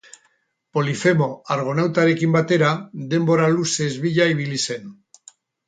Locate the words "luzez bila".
3.59-4.31